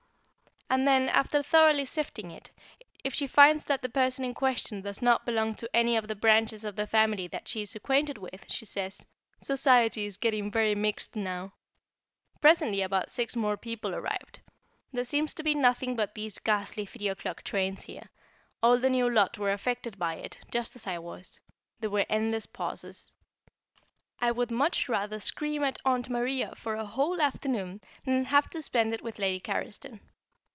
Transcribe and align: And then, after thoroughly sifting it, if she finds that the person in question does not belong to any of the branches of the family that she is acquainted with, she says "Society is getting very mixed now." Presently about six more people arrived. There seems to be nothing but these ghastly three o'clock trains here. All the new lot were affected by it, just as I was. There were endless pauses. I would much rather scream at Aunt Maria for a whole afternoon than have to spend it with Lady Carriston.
And 0.73 0.87
then, 0.87 1.09
after 1.09 1.43
thoroughly 1.43 1.83
sifting 1.83 2.31
it, 2.31 2.49
if 3.03 3.13
she 3.13 3.27
finds 3.27 3.65
that 3.65 3.81
the 3.81 3.89
person 3.89 4.23
in 4.23 4.33
question 4.33 4.79
does 4.83 5.01
not 5.01 5.25
belong 5.25 5.53
to 5.55 5.69
any 5.75 5.97
of 5.97 6.07
the 6.07 6.15
branches 6.15 6.63
of 6.63 6.77
the 6.77 6.87
family 6.87 7.27
that 7.27 7.49
she 7.49 7.63
is 7.63 7.75
acquainted 7.75 8.17
with, 8.17 8.45
she 8.49 8.63
says 8.63 9.05
"Society 9.41 10.05
is 10.05 10.15
getting 10.15 10.49
very 10.49 10.73
mixed 10.73 11.17
now." 11.17 11.51
Presently 12.39 12.81
about 12.81 13.11
six 13.11 13.35
more 13.35 13.57
people 13.57 13.93
arrived. 13.93 14.39
There 14.93 15.03
seems 15.03 15.33
to 15.33 15.43
be 15.43 15.53
nothing 15.55 15.97
but 15.97 16.15
these 16.15 16.39
ghastly 16.39 16.85
three 16.85 17.09
o'clock 17.09 17.43
trains 17.43 17.81
here. 17.83 18.09
All 18.63 18.77
the 18.79 18.89
new 18.89 19.09
lot 19.09 19.37
were 19.37 19.51
affected 19.51 19.99
by 19.99 20.15
it, 20.15 20.37
just 20.51 20.77
as 20.77 20.87
I 20.87 20.99
was. 20.99 21.41
There 21.81 21.89
were 21.89 22.05
endless 22.07 22.45
pauses. 22.45 23.11
I 24.21 24.31
would 24.31 24.51
much 24.51 24.87
rather 24.87 25.19
scream 25.19 25.63
at 25.65 25.81
Aunt 25.83 26.09
Maria 26.09 26.55
for 26.55 26.75
a 26.75 26.85
whole 26.85 27.19
afternoon 27.21 27.81
than 28.05 28.23
have 28.23 28.49
to 28.51 28.61
spend 28.61 28.93
it 28.93 29.03
with 29.03 29.19
Lady 29.19 29.41
Carriston. 29.41 29.99